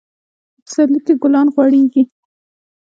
په 0.55 0.59
پسرلي 0.65 0.99
کي 1.05 1.13
ګلان 1.21 1.47
غوړيږي. 1.53 2.03